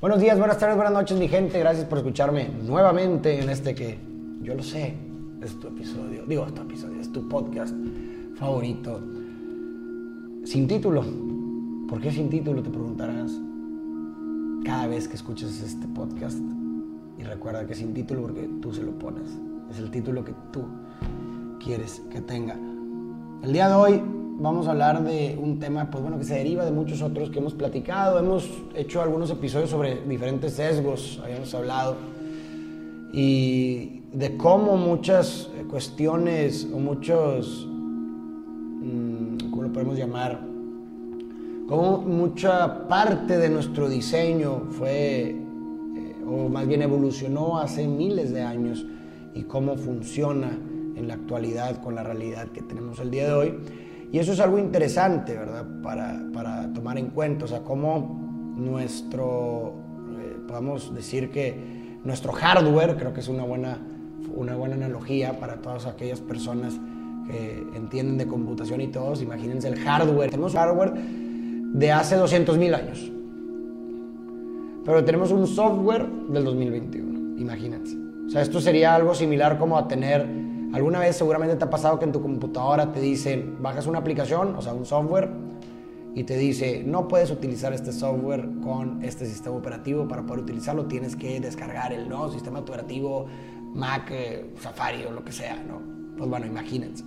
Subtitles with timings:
[0.00, 1.58] Buenos días, buenas tardes, buenas noches, mi gente.
[1.58, 3.98] Gracias por escucharme nuevamente en este que,
[4.42, 4.94] yo lo sé,
[5.42, 6.24] es tu episodio.
[6.24, 7.74] Digo, es tu episodio, es tu podcast
[8.36, 9.00] favorito.
[10.44, 11.02] Sin título.
[11.88, 12.62] ¿Por qué sin título?
[12.62, 13.32] Te preguntarás.
[14.64, 16.38] Cada vez que escuches este podcast.
[17.18, 19.28] Y recuerda que sin título porque tú se lo pones.
[19.68, 20.62] Es el título que tú
[21.58, 22.54] quieres que tenga.
[23.42, 24.02] El día de hoy
[24.38, 27.40] vamos a hablar de un tema, pues bueno, que se deriva de muchos otros que
[27.40, 28.18] hemos platicado.
[28.18, 31.96] Hemos hecho algunos episodios sobre diferentes sesgos, habíamos hablado,
[33.12, 40.40] y de cómo muchas cuestiones o muchos, mm, ¿cómo lo podemos llamar?
[41.68, 45.36] Cómo mucha parte de nuestro diseño fue, eh,
[46.26, 48.86] o más bien evolucionó hace miles de años,
[49.34, 50.50] y cómo funciona
[50.96, 53.54] en la actualidad con la realidad que tenemos el día de hoy.
[54.10, 55.66] Y eso es algo interesante, ¿verdad?
[55.82, 59.74] Para, para tomar en cuenta, o sea, cómo nuestro,
[60.18, 63.78] eh, podemos decir que nuestro hardware, creo que es una buena,
[64.34, 66.80] una buena analogía para todas aquellas personas
[67.26, 70.30] que entienden de computación y todos, imagínense el hardware.
[70.30, 73.12] Tenemos hardware de hace 200 mil años,
[74.86, 77.94] pero tenemos un software del 2021, imagínense.
[78.26, 80.26] O sea, esto sería algo similar como a tener
[80.72, 84.54] Alguna vez seguramente te ha pasado que en tu computadora te dicen, bajas una aplicación,
[84.54, 85.30] o sea, un software,
[86.14, 90.08] y te dice, no puedes utilizar este software con este sistema operativo.
[90.08, 93.26] Para poder utilizarlo tienes que descargar el nuevo sistema operativo
[93.74, 95.80] Mac, eh, Safari o lo que sea, ¿no?
[96.16, 97.04] Pues bueno, imagínense.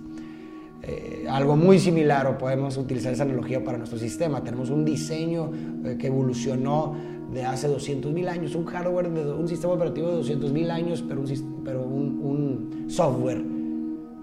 [0.82, 4.42] Eh, algo muy similar o podemos utilizar esa analogía para nuestro sistema.
[4.42, 5.50] Tenemos un diseño
[5.84, 6.94] eh, que evolucionó
[7.32, 11.20] de hace 200 mil años, un hardware, un sistema operativo de 200 mil años, pero,
[11.20, 13.42] un, pero un, software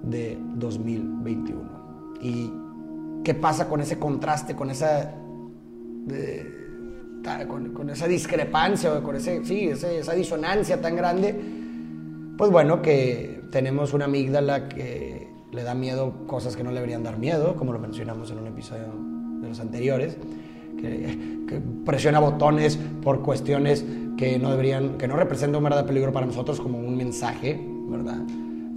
[0.04, 1.62] de 2021.
[2.22, 2.52] ¿Y
[3.24, 5.14] qué pasa con ese contraste, con esa,
[7.48, 11.36] con, con, esa discrepancia, con ese, sí, esa disonancia tan grande?
[12.38, 17.04] Pues bueno, que tenemos una amígdala que le da miedo cosas que no le deberían
[17.04, 18.86] dar miedo, como lo mencionamos en un episodio
[19.42, 20.18] de los anteriores
[20.80, 21.40] que,
[21.86, 23.84] presiona botones por cuestiones
[24.18, 28.20] que no deberían, que no representan un verdadero peligro para nosotros como un mensaje, ¿verdad?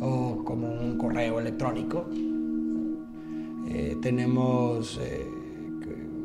[0.02, 2.06] O como un correo electrónico.
[3.68, 5.30] Eh, tenemos eh,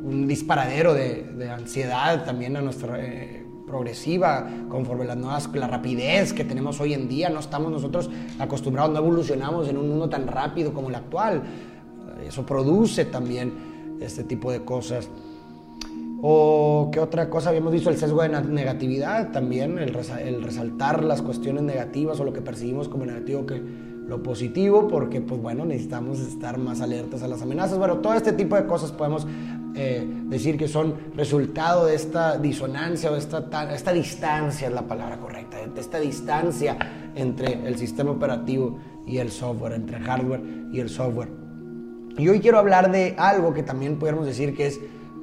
[0.04, 6.34] un disparadero de, de, ansiedad también a nuestra eh, progresiva conforme las nuevas, la rapidez
[6.34, 7.30] que tenemos hoy en día.
[7.30, 11.44] No estamos nosotros acostumbrados, no evolucionamos en un mundo tan rápido como el actual.
[12.26, 15.10] Eso produce también este tipo de cosas.
[16.22, 21.64] O qué otra cosa habíamos visto, el sesgo de negatividad también, el, resaltar las cuestiones
[21.64, 23.62] negativas o lo que percibimos como negativo que
[24.08, 27.78] lo positivo, porque pues bueno, necesitamos estar más alertas a las amenazas.
[27.78, 29.28] Bueno, todo este tipo de cosas podemos
[29.76, 35.18] eh, decir que son resultado de esta disonancia o esta, esta distancia, es la palabra
[35.18, 36.78] correcta, de esta distancia
[37.16, 40.42] entre el sistema operativo y el software, entre el hardware
[40.72, 41.30] y el software.
[42.18, 44.80] Y hoy quiero hablar de algo que también podríamos decir que es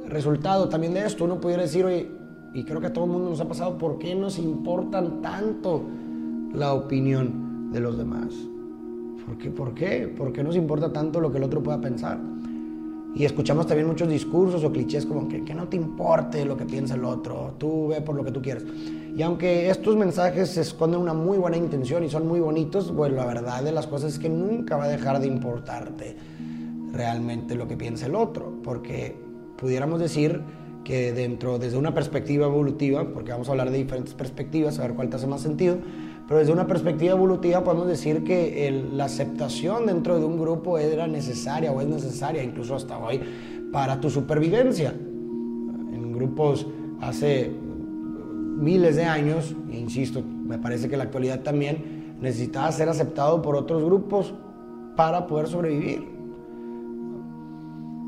[0.08, 2.08] resultado también de esto, uno pudiera decir, oye,
[2.52, 5.82] y creo que a todo el mundo nos ha pasado, ¿por qué nos importan tanto
[6.54, 8.32] la opinión de los demás?
[9.26, 9.50] ¿Por qué?
[9.50, 10.06] ¿Por qué?
[10.08, 12.18] ¿Por qué nos importa tanto lo que el otro pueda pensar?
[13.14, 16.64] Y escuchamos también muchos discursos o clichés como que, que no te importe lo que
[16.64, 18.64] piensa el otro, tú ve por lo que tú quieras.
[19.16, 23.24] Y aunque estos mensajes esconden una muy buena intención y son muy bonitos, pues la
[23.24, 26.16] verdad de las cosas es que nunca va a dejar de importarte
[26.92, 29.23] realmente lo que piensa el otro, porque
[29.56, 30.40] pudiéramos decir
[30.84, 34.94] que dentro, desde una perspectiva evolutiva, porque vamos a hablar de diferentes perspectivas, a ver
[34.94, 35.78] cuál te hace más sentido,
[36.28, 41.06] pero desde una perspectiva evolutiva podemos decir que la aceptación dentro de un grupo era
[41.06, 43.20] necesaria o es necesaria, incluso hasta hoy,
[43.72, 44.90] para tu supervivencia.
[44.90, 46.66] En grupos
[47.00, 52.88] hace miles de años, e insisto, me parece que en la actualidad también, necesitaba ser
[52.88, 54.32] aceptado por otros grupos
[54.96, 56.13] para poder sobrevivir.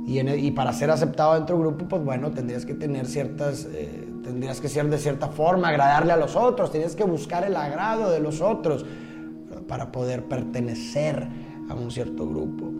[0.06, 4.08] E, y, para ser aceptado dentro del grupo, pues bueno, tendrías que tener ciertas, eh,
[4.22, 8.10] tendrías que ser de cierta forma, agradarle a los otros, tendrías que buscar el agrado
[8.10, 8.86] de los otros
[9.66, 11.26] para poder pertenecer
[11.68, 12.70] a un cierto grupo.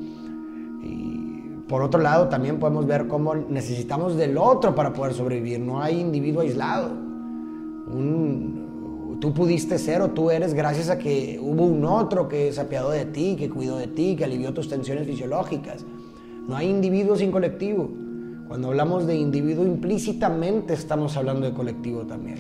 [0.83, 5.83] Y por otro lado, también podemos ver cómo necesitamos del otro para poder sobrevivir, no
[5.83, 6.91] hay individuo aislado.
[9.21, 12.91] tú pudiste ser o tú eres gracias a que hubo un otro que se apiadó
[12.91, 15.85] de ti, que cuidó de ti, que alivió tus tensiones fisiológicas.
[16.49, 17.91] No hay individuo sin colectivo.
[18.49, 22.39] Cuando hablamos de individuo implícitamente estamos hablando de colectivo también.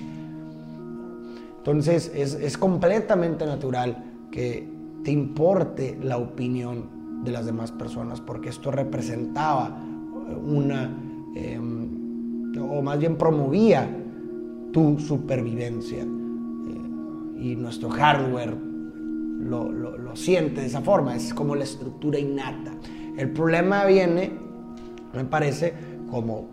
[1.58, 4.69] Entonces es, completamente natural que
[5.03, 9.76] te importe la opinión de las demás personas porque esto representaba
[10.47, 10.97] una,
[11.35, 13.91] em, o más bien promovía
[14.73, 16.05] tu supervivencia.
[16.05, 18.55] Eh, y nuestro hardware
[19.41, 22.73] lo, lo, siente de esa forma, es como la estructura innata.
[23.16, 24.32] El problema viene,
[25.14, 25.74] me parece,
[26.10, 26.48] como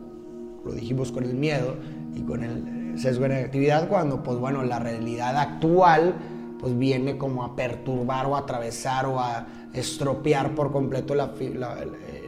[0.65, 1.75] lo dijimos con el miedo
[2.15, 6.15] y con el sesgo de negatividad, cuando, pues bueno, la realidad actual
[6.59, 11.33] pues viene como a perturbar o a atravesar o a estropear por completo la,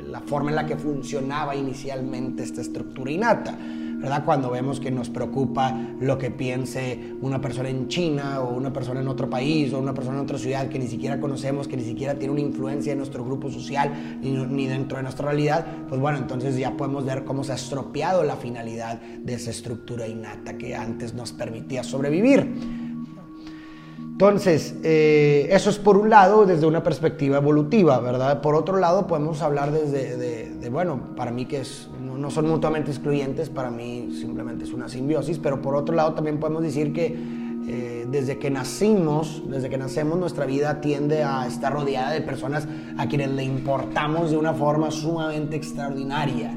[0.05, 3.57] la, forma en la que funcionaba inicialmente esta estructura innata.
[3.97, 4.24] ¿Verdad?
[4.25, 9.01] Cuando vemos que nos preocupa lo que piense una persona en China o una persona
[9.01, 11.83] en otro país o una persona en otra ciudad que ni siquiera conocemos, que ni
[11.83, 16.00] siquiera tiene una influencia en nuestro grupo social ni, ni dentro de nuestra realidad, pues
[16.00, 20.57] bueno, entonces ya podemos ver cómo se ha estropeado la finalidad de esa estructura innata
[20.57, 22.84] que antes nos permitía sobrevivir.
[24.15, 28.39] Entonces, eh, eso es por un lado desde una perspectiva evolutiva, ¿verdad?
[28.39, 31.62] Por otro lado, podemos hablar desde, de, bueno, para mí que
[32.00, 36.39] no, son mutuamente excluyentes, para mí simplemente es una simbiosis, pero por otro lado también
[36.39, 37.13] podemos decir que
[37.67, 42.69] eh, desde que nacimos, desde que nacemos, nuestra vida tiende a estar rodeada de personas
[42.97, 46.56] a quienes le importamos de una forma sumamente extraordinaria.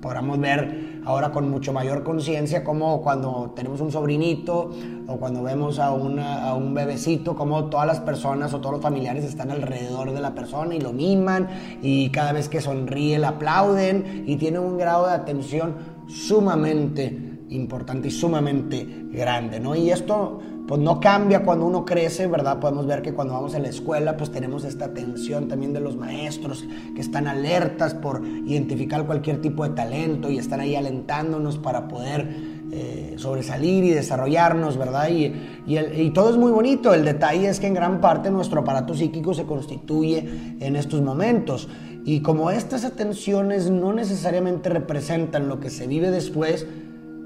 [0.00, 4.70] Podríamos ver ahora con mucho mayor conciencia como cuando tenemos un sobrinito
[5.06, 9.24] o cuando vemos a, a, un bebecito, como todas las personas o todos los familiares
[9.24, 11.48] están alrededor de la persona y lo miman
[11.82, 15.74] y cada vez que sonríe le aplauden y tiene un grado de atención
[16.06, 19.74] sumamente importante y sumamente grande, ¿no?
[19.74, 22.58] Y esto pues no cambia cuando uno crece, ¿verdad?
[22.58, 25.96] Podemos ver que cuando vamos a la escuela, pues tenemos esta atención también de los
[25.96, 26.64] maestros
[26.94, 32.54] que están alertas por identificar cualquier tipo de talento y están ahí alentándonos para poder
[32.72, 35.10] eh, sobresalir y desarrollarnos, ¿verdad?
[35.10, 35.34] Y,
[35.66, 36.94] y, todo es muy bonito.
[36.94, 41.68] El detalle es que en gran parte nuestro aparato psíquico se constituye en estos momentos.
[42.06, 46.66] Y como estas atenciones no necesariamente representan lo que se vive después,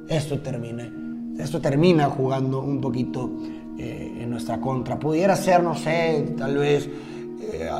[0.08, 0.90] esto termina
[1.38, 3.30] esto termina jugando un poquito
[3.78, 4.98] eh, en nuestra contra.
[4.98, 6.88] Pudiera ser, no sé, tal vez
[7.40, 7.70] eh,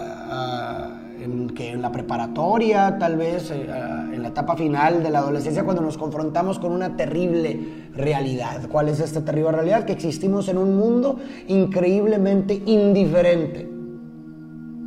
[1.20, 5.64] en, que en la preparatoria, tal vez eh, en la etapa final de la adolescencia,
[5.64, 8.69] cuando nos confrontamos con una terrible realidad.
[8.70, 9.84] ¿Cuál es esta terrible realidad?
[9.84, 13.69] Que existimos en un mundo increíblemente indiferente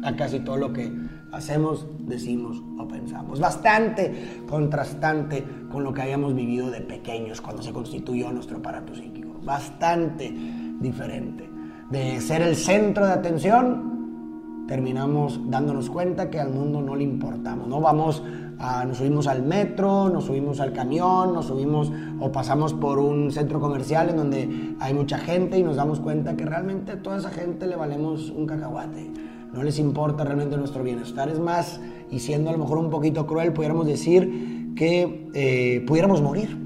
[0.04, 0.90] a casi todo lo que
[1.32, 3.40] hacemos, decimos o pensamos.
[3.40, 9.40] Bastante contrastante con lo que habíamos vivido de pequeños cuando se constituyó nuestro aparato psíquico.
[9.44, 10.34] Bastante
[10.80, 11.50] diferente.
[11.90, 17.68] De ser el centro de atención, terminamos dándonos cuenta que al mundo no le importamos.
[17.68, 18.24] No vamos
[18.60, 23.32] a, nos subimos al metro, nos subimos al camión, nos subimos o pasamos por un
[23.32, 27.18] centro comercial en donde hay mucha gente y nos damos cuenta que realmente a toda
[27.18, 29.12] esa gente le valemos un cacahuate
[29.54, 31.30] no les importa realmente nuestro bienestar.
[31.30, 36.22] Es más, y siendo a lo mejor un poquito cruel, pudiéramos decir que eh, pudiéramos
[36.22, 36.58] morir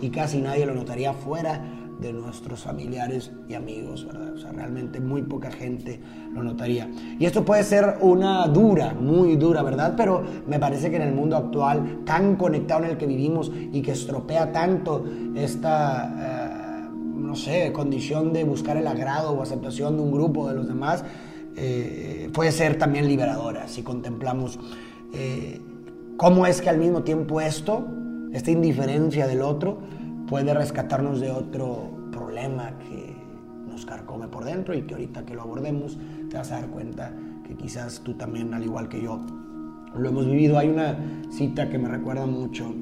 [0.00, 4.32] y casi nadie lo notaría fuera de nuestros familiares y amigos, ¿verdad?
[4.34, 6.00] O sea, realmente muy poca gente
[6.32, 6.90] lo notaría.
[7.18, 9.94] Y esto puede ser una dura, muy dura, ¿verdad?
[9.96, 13.80] Pero me parece que en el mundo actual, tan conectado en el que vivimos y
[13.82, 15.04] que estropea tanto
[15.36, 20.56] esta, eh, no sé, condición de buscar el agrado o aceptación de un grupo de
[20.56, 21.04] los demás,
[21.56, 24.58] eh, puede ser también liberadora si contemplamos
[25.12, 25.60] eh,
[26.16, 27.86] cómo es que al mismo tiempo esto,
[28.32, 29.80] esta indiferencia del otro,
[30.28, 33.14] puede rescatarnos de otro problema que
[33.68, 35.98] nos carcome por dentro y que ahorita que lo abordemos
[36.30, 37.12] te vas a dar cuenta
[37.46, 39.20] que quizás tú también, al igual que yo,
[39.94, 40.58] lo hemos vivido.
[40.58, 40.96] Hay una
[41.30, 42.72] cita que me recuerda mucho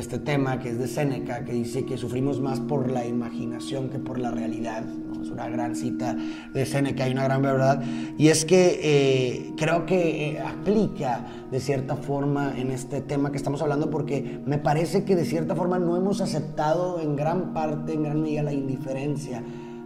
[0.00, 3.98] este tema que es de Séneca, que dice que sufrimos más por la imaginación que
[3.98, 4.82] por la realidad.
[5.22, 6.16] Es una gran cita
[6.52, 7.82] de Séneca, hay una gran verdad.
[8.18, 13.36] Y es que eh, creo que eh, aplica de cierta forma en este tema que
[13.36, 17.92] estamos hablando, porque me parece que de cierta forma no hemos aceptado en gran parte,
[17.92, 19.42] en gran medida, la indiferencia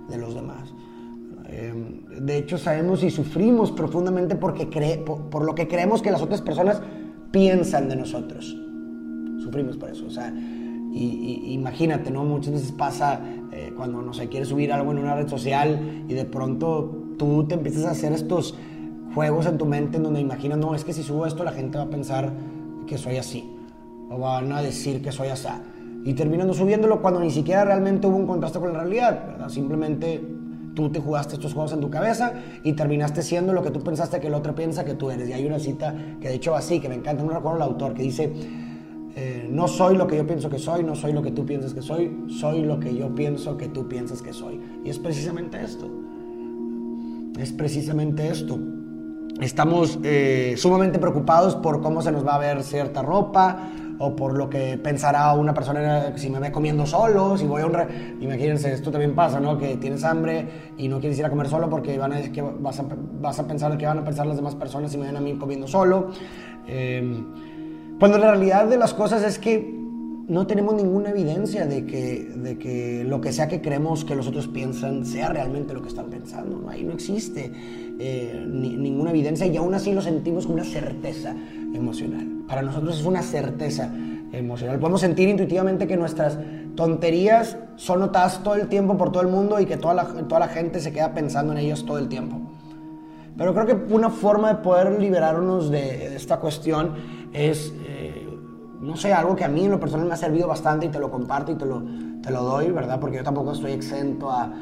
[0.08, 0.72] de los demás.
[1.46, 4.66] Em, de hecho, sabemos y sufrimos profundamente porque
[4.96, 6.80] por lo que creemos que las otras personas
[7.32, 8.63] piensan de nosotros
[9.54, 10.06] sufrimos por eso.
[10.06, 10.32] O sea,
[10.92, 12.24] y, imagínate, ¿no?
[12.24, 13.20] Muchas veces pasa
[13.52, 17.44] eh, cuando, no sé, quieres subir algo en una red social y de pronto tú
[17.44, 18.56] te empiezas a hacer estos
[19.14, 21.78] juegos en tu mente en donde imaginas, no, es que si subo esto la gente
[21.78, 22.32] va a pensar
[22.86, 23.50] que soy así.
[24.10, 25.48] O van a decir que soy así.
[26.04, 29.48] Y terminando subiéndolo cuando ni siquiera realmente hubo un contraste con la realidad, ¿verdad?
[29.48, 30.20] Simplemente
[30.74, 34.20] tú te jugaste estos juegos en tu cabeza y terminaste siendo lo que tú pensaste
[34.20, 35.28] que el otro piensa que tú eres.
[35.28, 37.94] Y hay una cita que de hecho así, que me encanta, no recuerdo el autor,
[37.94, 38.32] que dice,
[39.16, 41.72] eh, no soy lo que yo pienso que soy, no soy lo que tú piensas
[41.72, 44.60] que soy, soy lo que yo pienso que tú piensas que soy.
[44.84, 45.88] Y es precisamente esto.
[47.38, 48.58] Es precisamente esto.
[49.40, 54.36] Estamos eh, sumamente preocupados por cómo se nos va a ver cierta ropa o por
[54.36, 57.76] lo que pensará una persona si me ve comiendo solo, si voy a un...
[58.20, 59.58] Imagínense, esto también pasa, ¿no?
[59.58, 62.80] Que tienes hambre y no quieres ir a comer solo porque van a, que vas,
[62.80, 62.86] a,
[63.20, 65.36] vas a pensar que van a pensar las demás personas si me ven a mí
[65.36, 66.08] comiendo solo.
[66.66, 67.22] Eh,
[67.98, 69.74] cuando la realidad de las cosas es que
[70.26, 74.26] no tenemos ninguna evidencia de que, de que lo que sea que creemos que los
[74.26, 76.58] otros piensan sea realmente lo que están pensando.
[76.58, 76.70] ¿no?
[76.70, 77.52] Ahí no existe
[77.98, 81.34] eh, ninguna evidencia y aún así lo sentimos como una certeza
[81.74, 82.26] emocional.
[82.48, 83.92] Para nosotros es una certeza
[84.32, 84.78] emocional.
[84.78, 86.38] Podemos sentir intuitivamente que nuestras
[86.74, 90.40] tonterías son notadas todo el tiempo por todo el mundo y que toda la, toda
[90.40, 92.40] la gente se queda pensando en ellos todo el tiempo.
[93.36, 96.92] Pero creo que una forma de poder liberarnos de esta cuestión
[97.32, 97.74] es
[98.84, 100.98] no sé, algo que a mí en lo personal me ha servido bastante y te
[100.98, 101.82] lo comparto y te lo,
[102.22, 103.00] te lo doy, ¿verdad?
[103.00, 104.52] Porque yo tampoco estoy exento a,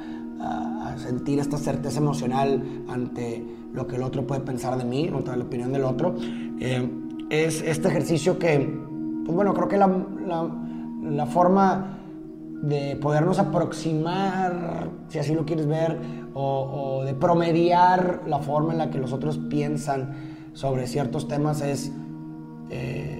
[0.97, 5.45] sentir esta certeza emocional ante lo que el otro puede pensar de mí, ante la
[5.45, 6.17] opinión del otro.
[6.59, 6.91] Eh,
[7.31, 8.59] es este ejercicio que,
[9.25, 9.88] pues bueno, creo que la,
[11.02, 11.99] la, forma
[12.61, 15.97] de podernos aproximar, si así lo quieres ver,
[16.35, 20.14] o, de promediar la forma en la que los otros piensan
[20.55, 21.93] sobre ciertos temas es...
[22.69, 23.12] Eh,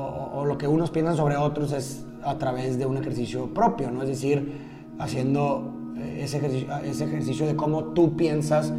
[0.00, 4.02] o, lo que unos piensan sobre otros es a través de un ejercicio propio, ¿no?
[4.02, 4.52] Es decir,
[4.98, 8.72] haciendo eh, ese ejercicio, ese ejercicio de cómo tú piensas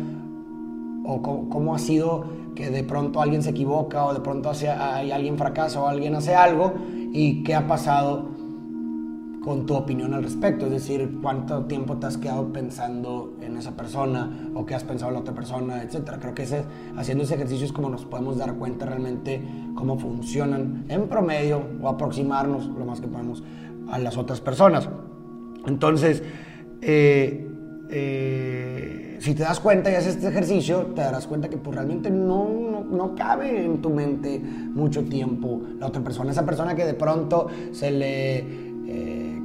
[1.06, 2.26] o cómo, ha sido
[2.56, 6.36] que de pronto alguien se equivoca o de pronto hace, alguien fracasa o alguien hace
[6.36, 6.74] algo
[7.12, 8.30] y qué ha pasado
[9.44, 13.72] con tu opinión al respecto, es decir, cuánto tiempo te has quedado pensando en esa
[13.72, 16.20] persona o qué has pensado en la otra persona, etcétera.
[16.20, 16.64] Creo que ese,
[16.96, 19.42] haciendo ese ejercicio es como nos podemos dar cuenta realmente
[19.74, 23.44] cómo funcionan en promedio o aproximarnos lo más que podemos
[23.90, 24.88] a las otras personas.
[25.66, 26.22] Entonces,
[26.82, 27.48] eh,
[27.90, 32.12] eh, si te das cuenta y haces este ejercicio, te darás cuenta que pues, realmente
[32.12, 36.32] no, no, no, cabe en tu mente mucho tiempo la otra persona.
[36.32, 38.71] Esa persona que de pronto se le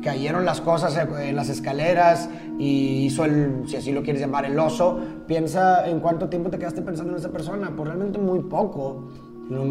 [0.07, 4.57] cayeron las cosas en las escaleras y hizo el, si así lo quieres llamar, el
[4.57, 9.09] oso, piensa en cuánto tiempo te quedaste pensando en esa persona, pues realmente muy poco.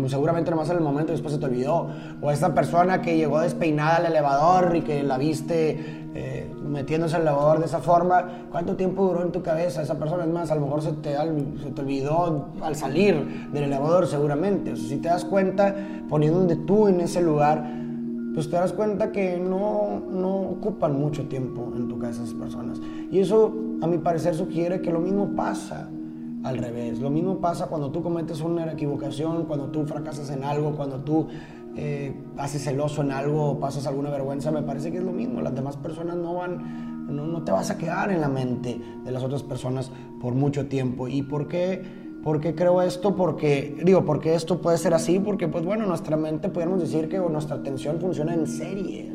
[0.08, 1.88] Seguramente nomás en el momento y después se te olvidó.
[2.22, 7.22] O esta persona que llegó despeinada al elevador y que la viste eh, metiéndose al
[7.22, 10.26] elevador de esa forma, ¿cuánto tiempo duró en tu cabeza esa persona?
[10.26, 14.74] Es más, a lo mejor se te, se te olvidó al salir del elevador seguramente.
[14.74, 15.74] O sea, si te das cuenta,
[16.10, 17.85] poniéndote tú en ese lugar,
[18.36, 22.82] pues te das cuenta que no, no ocupan mucho tiempo en tu casa esas personas.
[23.10, 23.52] Y eso,
[23.82, 25.90] a mi parecer, sugiere que lo mismo pasa
[26.44, 27.00] al revés.
[27.00, 31.28] Lo mismo pasa cuando tú cometes una equivocación, cuando tú fracasas en algo, cuando tú
[31.78, 34.52] eh, haces celoso en algo o pasas alguna vergüenza.
[34.52, 35.42] Me parece que es lo mismo.
[35.42, 39.12] Las demás personas no van, no, no te vas a quedar en la mente de
[39.12, 41.08] las otras personas por mucho tiempo.
[41.08, 42.05] ¿Y por qué?
[42.26, 43.16] ¿Por qué creo esto?
[43.16, 47.20] Porque, digo, porque esto puede ser así, porque pues bueno, nuestra mente podemos decir que
[47.20, 49.14] nuestra atención funciona en serie.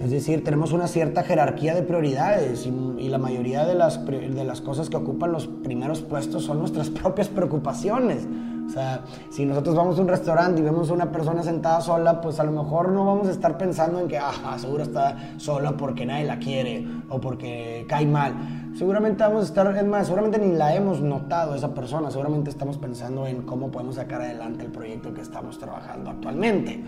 [0.00, 4.60] Es decir, tenemos una cierta jerarquía de prioridades y, la mayoría de las, de las
[4.60, 8.28] cosas que ocupan los primeros puestos son nuestras propias preocupaciones.
[8.66, 12.20] O sea, si nosotros vamos a un restaurante y vemos a una persona sentada sola,
[12.20, 15.76] pues a lo mejor no vamos a estar pensando en que, ah, seguro está sola
[15.76, 18.34] porque nadie la quiere o porque cae mal.
[18.76, 22.76] Seguramente vamos a estar, es más, seguramente ni la hemos notado esa persona, seguramente estamos
[22.76, 26.82] pensando en cómo podemos sacar adelante el proyecto que estamos trabajando actualmente.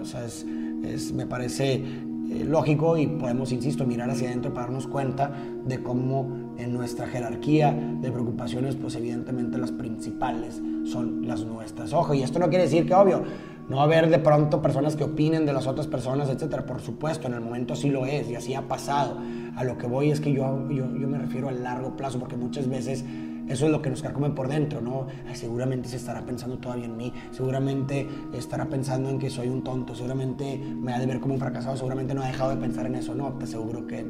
[0.00, 0.44] O sea, es,
[0.82, 5.30] es, me parece eh, lógico y podemos, insisto, mirar hacia adentro para darnos cuenta
[5.64, 11.92] de cómo en nuestra jerarquía de preocupaciones, pues evidentemente las principales son las nuestras.
[11.92, 13.22] Ojo, y esto no quiere decir que, obvio,
[13.68, 16.66] no haber de pronto personas que opinen de las otras personas, etcétera.
[16.66, 19.18] Por supuesto, en el momento sí lo es y así ha pasado.
[19.56, 22.36] A lo que voy es que yo, yo, yo me refiero a largo plazo, porque
[22.36, 23.04] muchas veces
[23.48, 25.06] eso es lo que nos carcome por dentro, ¿no?
[25.34, 29.94] seguramente se estará pensando todavía en mí, seguramente estará pensando en que soy un tonto,
[29.94, 32.94] seguramente me ha de ver como un fracasado, seguramente no ha dejado de pensar en
[32.94, 34.06] eso, no, te aseguro que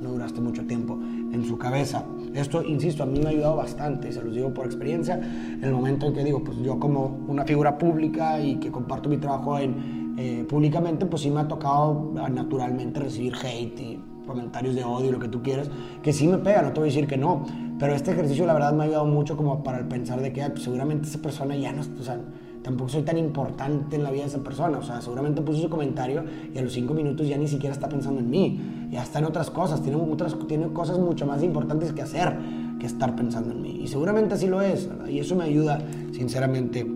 [0.00, 0.98] no duraste mucho tiempo
[1.32, 2.04] en su cabeza.
[2.34, 5.72] Esto, insisto, a mí me ha ayudado bastante, se los digo por experiencia, en el
[5.72, 9.58] momento en que digo, pues yo como una figura pública y que comparto mi trabajo
[9.58, 15.10] en, eh, públicamente, pues sí me ha tocado naturalmente recibir hate y comentarios de odio,
[15.12, 15.70] lo que tú quieras,
[16.02, 17.44] que sí me pega, no te voy a decir que no,
[17.78, 20.48] pero este ejercicio la verdad me ha ayudado mucho como para el pensar de que
[20.50, 22.20] pues, seguramente esa persona ya no, o sea,
[22.62, 25.70] tampoco soy tan importante en la vida de esa persona, o sea, seguramente puso su
[25.70, 26.24] comentario
[26.54, 29.24] y a los cinco minutos ya ni siquiera está pensando en mí, ya está en
[29.24, 32.36] otras cosas, tiene, otras, tiene cosas mucho más importantes que hacer
[32.78, 35.80] que estar pensando en mí, y seguramente así lo es, y eso me ayuda
[36.12, 36.86] sinceramente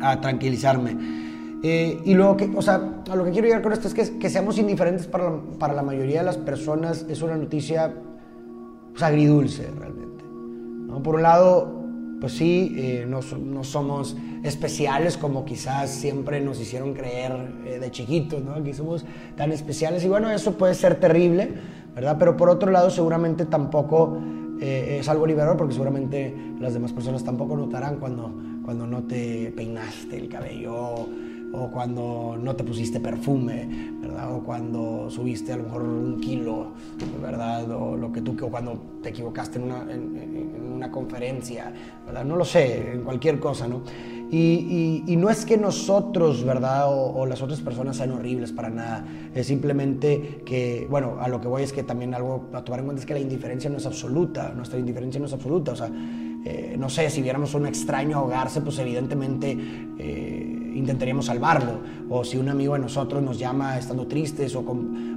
[0.00, 1.24] a tranquilizarme.
[1.66, 4.18] Eh, y luego, que, o sea, a lo que quiero llegar con esto es que,
[4.18, 7.94] que seamos indiferentes para la, para la, mayoría de las personas es una noticia
[8.90, 10.24] pues, agridulce realmente.
[10.86, 11.02] ¿no?
[11.02, 11.84] Por un lado,
[12.20, 17.32] pues sí, eh, no, no, somos especiales como quizás siempre nos hicieron creer
[17.64, 18.62] eh, de chiquitos, ¿no?
[18.62, 19.04] Que somos
[19.36, 21.50] tan especiales y bueno, eso puede ser terrible,
[21.94, 22.16] ¿verdad?
[22.18, 24.18] Pero por otro lado, seguramente tampoco
[24.60, 28.32] eh, es algo liberador porque seguramente las demás personas tampoco notarán cuando,
[28.64, 31.08] cuando no te peinaste el cabello
[31.56, 34.34] o cuando no te pusiste perfume, ¿verdad?
[34.34, 36.72] O cuando subiste a lo mejor un kilo,
[37.22, 37.70] ¿verdad?
[37.70, 41.72] O lo que tú, o cuando te equivocaste en una, en, una conferencia,
[42.04, 42.24] ¿verdad?
[42.24, 43.82] No lo sé, en cualquier cosa, ¿no?
[44.36, 46.86] Y, no es que nosotros, ¿verdad?
[46.88, 49.04] O, las otras personas sean horribles para nada.
[49.34, 52.86] Es simplemente que, bueno, a lo que voy es que también algo a tomar en
[52.86, 55.72] cuenta es que la indiferencia no es absoluta, nuestra indiferencia no es absoluta.
[55.72, 55.88] O sea,
[56.44, 59.56] eh, no sé, si viéramos a un extraño ahogarse, pues evidentemente...
[59.98, 61.78] Eh, intentaríamos salvarlo.
[62.10, 64.64] O si un amigo de nosotros nos llama estando tristes o,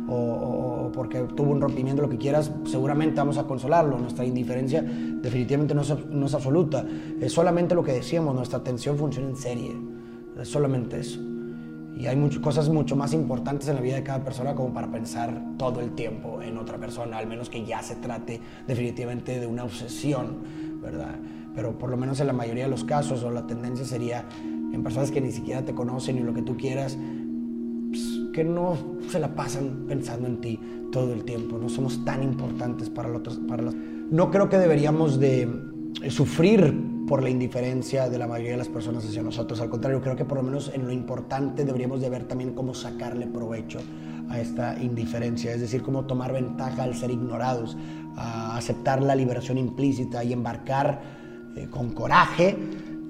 [0.08, 3.98] o, porque tuvo un rompimiento, lo que quieras, seguramente vamos a consolarlo.
[3.98, 6.86] Nuestra indiferencia definitivamente no es, no es absoluta.
[7.20, 9.76] Es solamente lo que decíamos, nuestra atención funciona en serie.
[10.40, 11.20] Es solamente eso.
[11.98, 14.92] Y hay muchas cosas mucho más importantes en la vida de cada persona como para
[14.92, 19.48] pensar todo el tiempo en otra persona, al menos que ya se trate definitivamente de
[19.48, 20.38] una obsesión,
[20.80, 21.16] ¿verdad?
[21.56, 24.84] Pero por lo menos en la mayoría de los casos o la tendencia sería en
[24.84, 26.96] personas que ni siquiera te conocen ni lo que tú quieras,
[28.38, 28.78] que no
[29.10, 30.60] se la pasan pensando en ti
[30.92, 31.58] todo el tiempo.
[31.58, 33.64] No somos tan importantes para, los, para.
[33.64, 35.50] No creo que deberíamos de
[36.04, 36.72] eh, sufrir
[37.08, 39.60] por la indiferencia de la mayoría de las personas hacia nosotros.
[39.60, 42.76] Al contrario, creo que por lo menos en lo importante deberíamos de ver también cómo
[42.76, 43.80] sacarle provecho
[44.30, 47.76] a esta indiferencia, es decir, cómo tomar ventaja al ser ignorados,
[48.18, 51.02] aceptar la liberación implícita y embarcar
[51.56, 52.56] eh, con coraje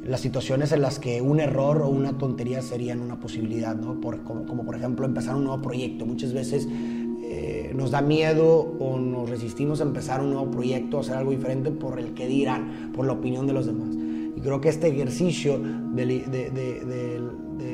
[0.03, 3.99] las situaciones en las que un error o una tontería serían una posibilidad, ¿no?
[3.99, 6.05] Por, como, por ejemplo empezar un nuevo proyecto.
[6.05, 11.17] Muchas veces eh, nos da miedo o nos resistimos a empezar un nuevo proyecto, hacer
[11.17, 13.89] algo diferente por el que dirán, por la opinión de los demás.
[14.35, 16.05] Y creo que este ejercicio de,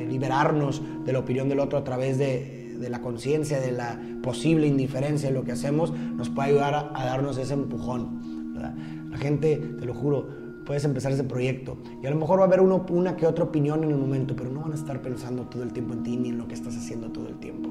[0.08, 5.28] liberarnos de la opinión del otro a través de, la conciencia, de la posible indiferencia
[5.28, 8.54] de lo que hacemos, nos puede ayudar a, darnos ese empujón.
[9.10, 11.76] La gente, te lo juro, puedes empezar ese proyecto.
[12.02, 14.50] Y a lo mejor va a haber una que otra opinión en el momento, pero
[14.50, 16.76] no van a estar pensando todo el tiempo en ti ni en lo que estás
[16.76, 17.70] haciendo todo el tiempo.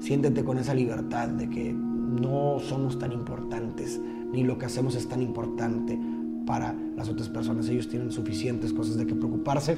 [0.00, 4.00] siéntete con esa libertad de que no somos tan importantes,
[4.32, 5.98] ni lo que hacemos es tan importante
[6.46, 7.68] para las otras personas.
[7.68, 9.76] Ellos tienen suficientes cosas de que preocuparse.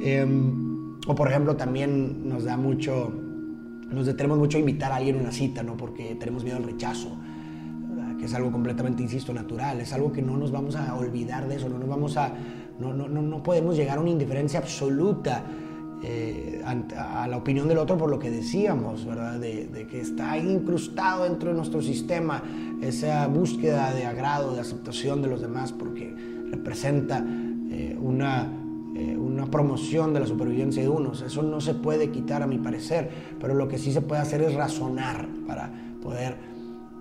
[0.00, 3.12] Em, o por ejemplo, también nos da mucho,
[3.90, 5.76] nos detenemos mucho a invitar a alguien a una cita, ¿no?
[5.76, 7.18] Porque tenemos miedo al rechazo
[8.18, 11.56] que es algo completamente, insisto, natural, es algo que no nos vamos a olvidar de
[11.56, 12.32] eso, no nos vamos a,
[12.78, 15.44] no, no, no podemos llegar a una indiferencia absoluta
[16.00, 19.40] eh, a, la opinión del otro por lo que decíamos, ¿verdad?
[19.40, 22.42] De, que está incrustado dentro de nuestro sistema
[22.80, 26.14] esa búsqueda de agrado, de aceptación de los demás, porque
[26.52, 27.24] representa
[27.70, 28.48] eh, una,
[28.94, 31.22] eh, una promoción de la supervivencia de unos.
[31.22, 34.42] Eso no se puede quitar a mi parecer, pero lo que sí se puede hacer
[34.42, 36.36] es razonar para poder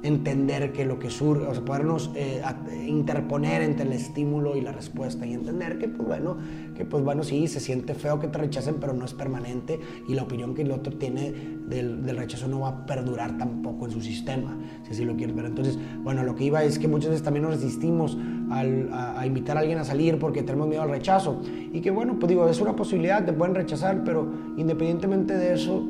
[0.04, 2.42] entender que lo que surge, o sea, podernos eh,
[2.88, 6.38] interponer entre el estímulo y la respuesta y entender que, pues bueno,
[6.76, 10.14] que pues bueno, sí, se siente feo que te rechacen, pero no es permanente y
[10.14, 11.34] la opinión que el otro tiene
[11.68, 15.36] del, del rechazo no va a perdurar tampoco en su sistema, si así lo quieres
[15.36, 15.46] ver.
[15.46, 18.18] Entonces, bueno, lo que iba es que muchas veces también nos resistimos
[18.52, 21.42] al, a, a, invitar a alguien a salir porque tenemos miedo al rechazo
[21.74, 25.88] y que bueno, pues digo, es una posibilidad, te pueden rechazar, pero independientemente de eso,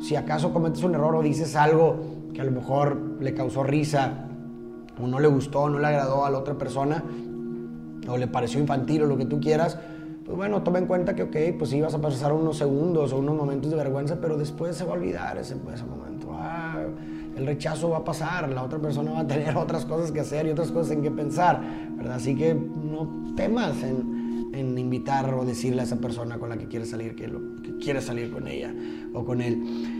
[0.00, 4.26] si acaso cometes un error o dices algo que a lo mejor le causó risa
[5.00, 7.02] o no le gustó, no le agradó a la otra persona
[8.08, 9.78] o le pareció infantil o lo que tú quieras,
[10.24, 13.18] pues bueno, toma en cuenta que, ok, pues sí vas a pasar unos segundos o
[13.18, 16.30] unos momentos de vergüenza, pero después se va a olvidar ese, momento.
[16.32, 16.78] Ah,
[17.36, 20.46] el rechazo va a pasar, la otra persona va a tener otras cosas que hacer
[20.46, 21.60] y otras cosas en que pensar,
[21.96, 22.14] ¿verdad?
[22.14, 26.66] Así que no temas en, en invitar o decirle a esa persona con la que
[26.66, 28.72] quieres salir que, lo, que quieres salir con ella
[29.12, 29.99] o con él.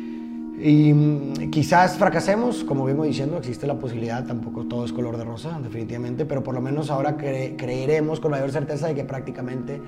[0.63, 5.25] Y mm, quizás fracasemos, como vengo diciendo, existe la posibilidad, tampoco todo es color de
[5.25, 9.81] rosa, definitivamente, pero por lo menos ahora creeremos con mayor certeza de que prácticamente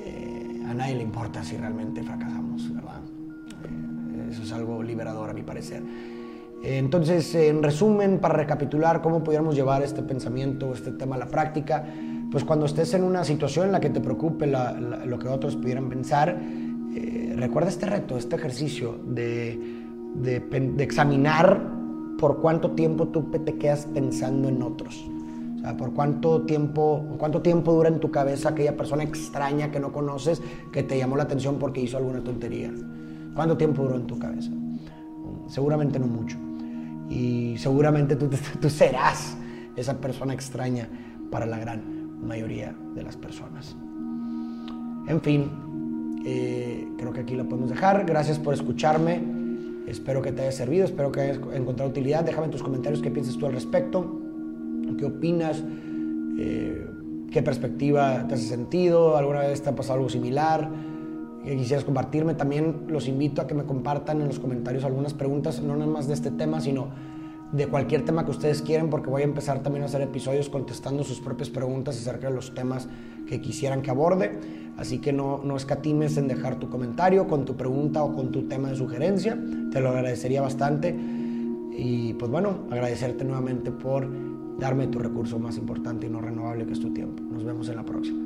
[0.00, 3.00] eh, a nadie le importa si realmente fracasamos, ¿verdad?
[3.64, 5.82] Eh, eso es algo liberador a mi parecer.
[6.62, 11.84] Entonces, en resumen, para recapitular cómo pudiéramos llevar este pensamiento, este tema a la práctica,
[12.30, 15.90] pues cuando estés en una situación en la que te preocupe lo que otros pudieran
[15.90, 16.40] pensar,
[16.94, 18.98] eh, recuerda este reto, este ejercicio
[20.14, 21.74] de examinar
[22.18, 25.04] por cuánto tiempo tú te quedas pensando en otros.
[25.56, 29.80] O sea, por cuánto tiempo, cuánto tiempo dura en tu cabeza aquella persona extraña que
[29.80, 32.72] no conoces que te llamó la atención porque hizo alguna tontería.
[33.34, 34.50] ¿Cuánto tiempo duró en tu cabeza?
[35.48, 36.38] Seguramente no mucho.
[37.10, 39.36] Y seguramente tú, tú serás
[39.76, 40.88] esa persona extraña
[41.30, 43.76] para la gran mayoría de las personas.
[45.08, 45.50] En fin,
[46.24, 48.06] eh, creo que aquí lo podemos dejar.
[48.06, 49.33] Gracias por escucharme.
[49.86, 52.24] Espero que te haya servido, espero que hayas encontrado utilidad.
[52.24, 54.20] Déjame en tus comentarios qué piensas tú al respecto,
[54.98, 55.62] qué opinas,
[56.38, 56.86] eh,
[57.30, 60.70] qué perspectiva te hace sentido, alguna vez te ha pasado algo similar,
[61.44, 62.34] que quisieras compartirme.
[62.34, 66.08] También los invito a que me compartan en los comentarios algunas preguntas, no nada más
[66.08, 66.88] de este tema, sino
[67.54, 71.04] de cualquier tema que ustedes quieran, porque voy a empezar también a hacer episodios contestando
[71.04, 72.88] sus propias preguntas acerca de los temas
[73.28, 74.32] que quisieran que aborde.
[74.76, 78.48] Así que no, no escatimes en dejar tu comentario con tu pregunta o con tu
[78.48, 79.38] tema de sugerencia.
[79.70, 80.94] Te lo agradecería bastante.
[81.76, 84.08] Y pues bueno, agradecerte nuevamente por
[84.58, 87.22] darme tu recurso más importante y no renovable que es tu tiempo.
[87.22, 88.23] Nos vemos en la próxima.